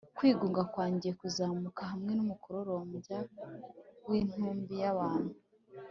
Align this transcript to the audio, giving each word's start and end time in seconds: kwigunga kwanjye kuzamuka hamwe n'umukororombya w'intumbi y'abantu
kwigunga 0.17 0.61
kwanjye 0.73 1.09
kuzamuka 1.19 1.81
hamwe 1.91 2.11
n'umukororombya 2.13 3.17
w'intumbi 4.07 4.73
y'abantu 4.83 5.33